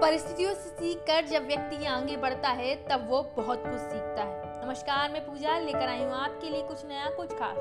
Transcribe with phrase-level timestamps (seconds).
[0.00, 4.66] परिस्थितियों से सीख कर जब व्यक्ति आगे बढ़ता है, तब वो बहुत कुछ सीखता है।
[4.66, 7.56] नमस्कार, मैं पूजा लेकर आई हूँ आपके लिए कुछ नया, कुछ खास।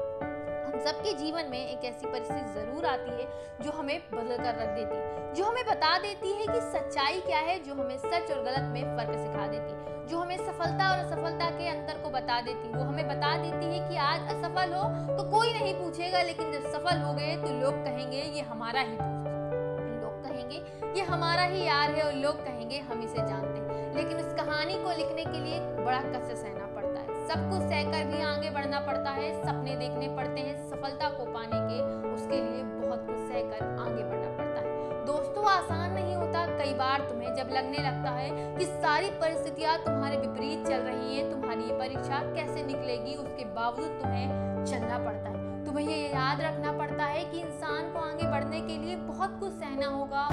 [0.66, 3.26] हम सबके जीवन में एक ऐसी परिस्थिति ज़रूर आती है,
[3.62, 7.40] जो हमें बदल कर रख देती है, जो हमें बता देती है कि सच्चाई क्या
[7.40, 11.06] है, जो हमें सच और गलत में फ़र्क सिखा देती है, जो हमें सफलता और
[11.06, 14.74] असफलता के अंतर को बता देती है। वो हमें बता देती है कि आज असफल
[14.74, 18.82] हो तो कोई नहीं पूछेगा, लेकिन जब सफल हो गए तो लोग कहेंगे, ये हमारा
[18.82, 23.60] ही दोस्त लोग कहेंगे ये हमारा ही यार है और लोग कहेंगे हम इसे जानते
[23.60, 27.62] हैं। लेकिन उस कहानी को लिखने के लिए बड़ा कष्ट सहना पड़ता है। सब कुछ
[27.70, 32.36] सहकर भी आगे बढ़ना पड़ता है, सपने देखने पड़ते हैं, सफलता को पाने के उसके
[32.36, 37.36] लिए बहुत कुछ सहकर आगे बढ़ना पड़ता है। दोस्तों, आसान नहीं होता, कई बार तुम्हें
[37.36, 42.20] जब लगने लगता है कि सारी परिस्थितियाँ तुम्हारे विपरीत चल रही हैं, तुम्हारी ये परीक्षा
[42.34, 44.28] कैसे निकलेगी, उसके बावजूद तुम्हें
[44.66, 48.78] चलना पड़ता है। तुम्हें ये याद रखना पड़ता है कि इंसान को आगे बढ़ने के
[48.78, 50.28] लिए बहुत कुछ सहना होगा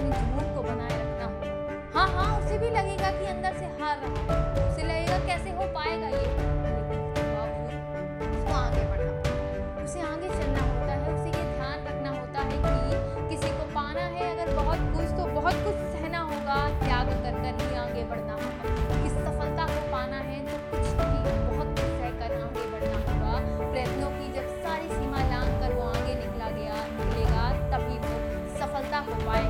[0.00, 1.48] अपनी झूठ को बनाए रखना। होगा
[1.94, 6.08] हाँ हाँ उसे भी लगेगा कि अंदर से हार रहा उसे लगेगा कैसे हो पाएगा
[6.08, 6.28] ये।
[8.46, 8.78] Bye.
[9.82, 12.56] उसे आगे चलना होता है, उसे ये ध्यान रखना होता है
[13.28, 17.62] किसी को पाना है, अगर बहुत कुछ तो बहुत कुछ सहना होगा। त्याग कर कर
[17.62, 18.64] ही आगे बढ़ना होगा।
[19.02, 21.90] किस सफलता को पाना है तो कुछ बहुत कुछ
[22.40, 23.32] आगे बढ़ना होगा।
[23.70, 28.14] प्रयत्नों की जब सारी सीमा लांग कर वो आगे निकला गया, निकलेगा, तभी वो
[28.60, 29.49] सफलता हो पाएगा।